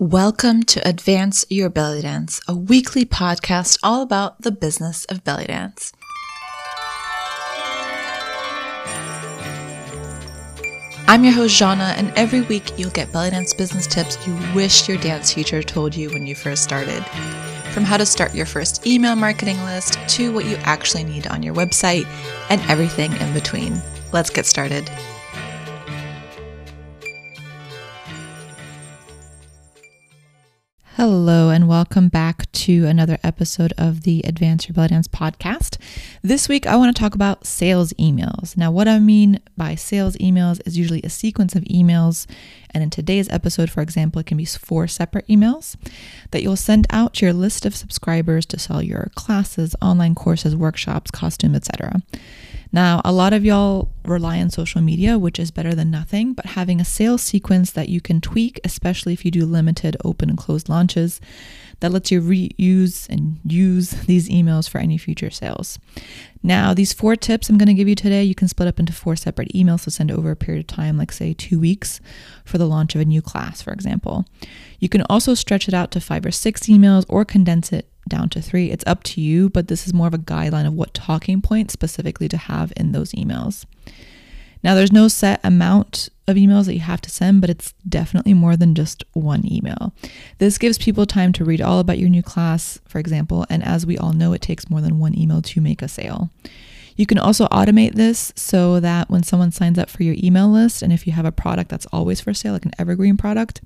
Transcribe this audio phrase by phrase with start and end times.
[0.00, 5.44] Welcome to Advance Your Belly Dance, a weekly podcast all about the business of belly
[5.44, 5.92] dance.
[11.06, 14.88] I'm your host, Zana, and every week you'll get belly dance business tips you wish
[14.88, 17.04] your dance teacher told you when you first started.
[17.70, 21.40] From how to start your first email marketing list to what you actually need on
[21.44, 22.06] your website
[22.50, 23.80] and everything in between.
[24.12, 24.90] Let's get started.
[30.96, 35.76] Hello, and welcome back to another episode of the Advance Your Belly Dance podcast.
[36.22, 38.56] This week, I want to talk about sales emails.
[38.56, 42.28] Now, what I mean by sales emails is usually a sequence of emails.
[42.70, 45.74] And in today's episode, for example, it can be four separate emails
[46.30, 50.54] that you'll send out to your list of subscribers to sell your classes, online courses,
[50.54, 52.02] workshops, costume, etc.
[52.70, 56.46] Now, a lot of y'all rely on social media, which is better than nothing, but
[56.46, 60.38] having a sales sequence that you can tweak, especially if you do limited open and
[60.38, 61.20] closed launches,
[61.80, 65.78] that lets you reuse and use these emails for any future sales.
[66.42, 68.92] Now, these four tips I'm going to give you today, you can split up into
[68.92, 72.00] four separate emails to send over a period of time, like say two weeks
[72.44, 74.26] for the launch of a new class, for example.
[74.78, 78.28] You can also stretch it out to five or six emails or condense it down
[78.30, 78.70] to three.
[78.70, 81.72] It's up to you, but this is more of a guideline of what talking points
[81.72, 83.64] specifically to have in those emails.
[84.62, 88.32] Now, there's no set amount of emails that you have to send, but it's definitely
[88.32, 89.92] more than just one email.
[90.38, 93.84] This gives people time to read all about your new class, for example, and as
[93.84, 96.30] we all know, it takes more than one email to make a sale.
[96.96, 100.80] You can also automate this so that when someone signs up for your email list,
[100.80, 103.60] and if you have a product that's always for sale, like an evergreen product,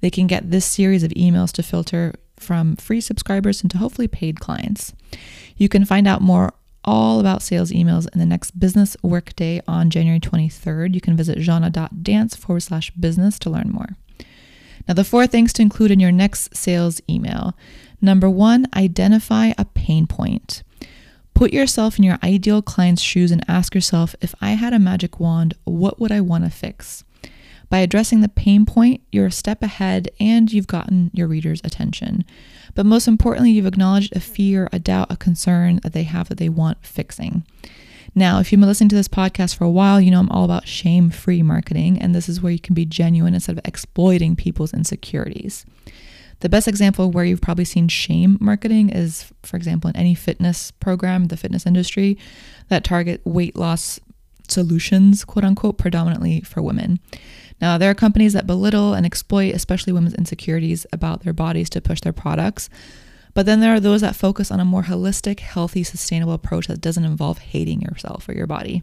[0.00, 4.40] they can get this series of emails to filter from free subscribers into hopefully paid
[4.40, 4.92] clients.
[5.56, 6.52] You can find out more
[6.84, 10.94] all about sales emails in the next business workday on January 23rd.
[10.94, 13.96] You can visit zana.dance forward slash business to learn more.
[14.88, 17.54] Now, the four things to include in your next sales email.
[18.00, 20.62] Number one, identify a pain point.
[21.34, 25.20] Put yourself in your ideal client's shoes and ask yourself if I had a magic
[25.20, 27.04] wand, what would I want to fix?
[27.70, 32.24] By addressing the pain point, you're a step ahead and you've gotten your reader's attention.
[32.74, 36.38] But most importantly, you've acknowledged a fear, a doubt, a concern that they have that
[36.38, 37.44] they want fixing.
[38.12, 40.44] Now, if you've been listening to this podcast for a while, you know I'm all
[40.44, 44.34] about shame free marketing, and this is where you can be genuine instead of exploiting
[44.34, 45.64] people's insecurities.
[46.40, 50.72] The best example where you've probably seen shame marketing is, for example, in any fitness
[50.72, 52.18] program, the fitness industry
[52.68, 54.00] that target weight loss
[54.50, 57.00] solutions, quote unquote, predominantly for women.
[57.60, 61.80] Now, there are companies that belittle and exploit, especially women's insecurities about their bodies to
[61.80, 62.70] push their products.
[63.34, 66.80] But then there are those that focus on a more holistic, healthy, sustainable approach that
[66.80, 68.82] doesn't involve hating yourself or your body.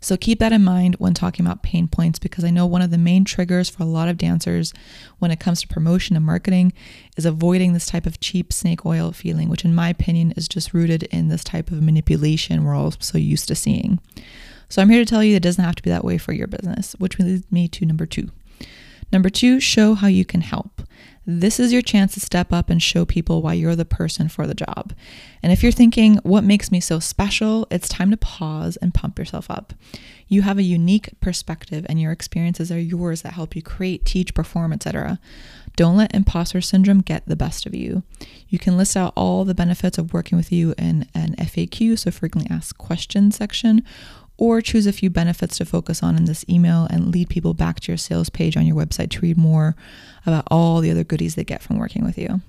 [0.00, 2.90] So keep that in mind when talking about pain points because I know one of
[2.90, 4.74] the main triggers for a lot of dancers
[5.18, 6.72] when it comes to promotion and marketing
[7.16, 10.74] is avoiding this type of cheap snake oil feeling, which in my opinion is just
[10.74, 14.00] rooted in this type of manipulation we're all so used to seeing.
[14.68, 16.46] So I'm here to tell you it doesn't have to be that way for your
[16.46, 18.30] business, which leads me to number two.
[19.12, 20.81] Number two, show how you can help.
[21.24, 24.46] This is your chance to step up and show people why you're the person for
[24.46, 24.92] the job.
[25.42, 27.66] And if you're thinking, what makes me so special?
[27.70, 29.72] It's time to pause and pump yourself up.
[30.26, 34.34] You have a unique perspective and your experiences are yours that help you create, teach,
[34.34, 35.20] perform, etc.
[35.76, 38.02] Don't let imposter syndrome get the best of you.
[38.48, 42.10] You can list out all the benefits of working with you in an FAQ, so
[42.10, 43.82] frequently asked questions section,
[44.36, 47.80] or choose a few benefits to focus on in this email and lead people back
[47.80, 49.76] to your sales page on your website to read more
[50.26, 52.40] about all the other goodies they get from working with you.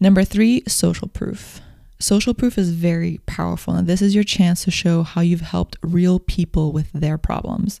[0.00, 1.60] Number three, social proof.
[1.98, 5.76] Social proof is very powerful, and this is your chance to show how you've helped
[5.82, 7.80] real people with their problems.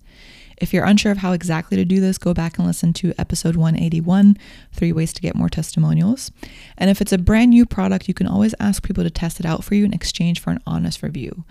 [0.60, 3.56] If you're unsure of how exactly to do this, go back and listen to episode
[3.56, 4.36] 181
[4.72, 6.30] Three Ways to Get More Testimonials.
[6.76, 9.46] And if it's a brand new product, you can always ask people to test it
[9.46, 11.44] out for you in exchange for an honest review.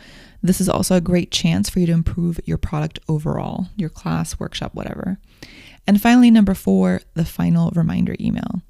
[0.44, 4.40] This is also a great chance for you to improve your product overall, your class,
[4.40, 5.18] workshop, whatever.
[5.88, 8.62] And finally, number four, the final reminder email.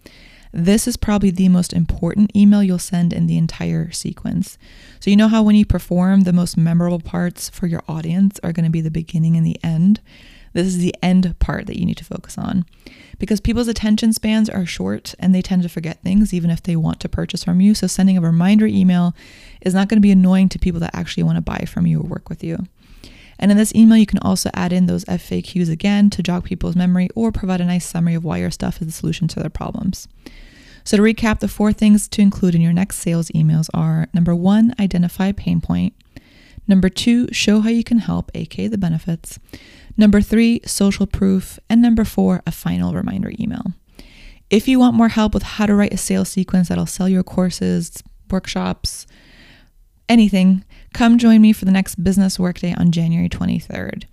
[0.52, 4.58] This is probably the most important email you'll send in the entire sequence.
[5.00, 8.54] So, you know how when you perform, the most memorable parts for your audience are
[8.54, 10.02] going to be the beginning and the end?
[10.54, 12.66] This is the end part that you need to focus on
[13.20, 16.76] because people's attention spans are short and they tend to forget things even if they
[16.76, 17.76] want to purchase from you.
[17.76, 19.14] So, sending a reminder email
[19.62, 22.00] is not going to be annoying to people that actually want to buy from you
[22.00, 22.66] or work with you.
[23.40, 26.76] And in this email, you can also add in those FAQs again to jog people's
[26.76, 29.50] memory or provide a nice summary of why your stuff is the solution to their
[29.50, 30.08] problems.
[30.84, 34.34] So, to recap, the four things to include in your next sales emails are number
[34.34, 35.94] one, identify pain point.
[36.68, 39.40] Number two, show how you can help, aka the benefits.
[39.98, 41.60] Number three, social proof.
[41.70, 43.74] And number four, a final reminder email.
[44.50, 47.24] If you want more help with how to write a sales sequence that'll sell your
[47.24, 49.08] courses, workshops,
[50.08, 50.64] anything,
[50.94, 54.06] come join me for the next business workday on January 23rd.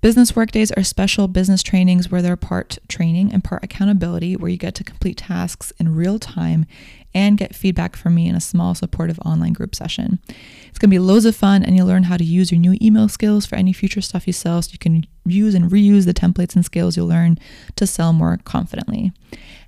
[0.00, 4.56] Business workdays are special business trainings where they're part training and part accountability, where you
[4.56, 6.64] get to complete tasks in real time
[7.12, 10.18] and get feedback from me in a small supportive online group session.
[10.68, 12.78] It's going to be loads of fun, and you'll learn how to use your new
[12.80, 16.14] email skills for any future stuff you sell so you can use and reuse the
[16.14, 17.38] templates and skills you'll learn
[17.76, 19.12] to sell more confidently.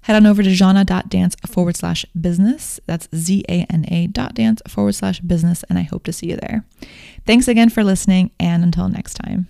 [0.02, 2.80] Head on over to zana.dance forward slash business.
[2.86, 6.30] That's Z A N A dot dance forward slash business, and I hope to see
[6.30, 6.64] you there.
[7.24, 9.46] Thanks again for listening, and until next time.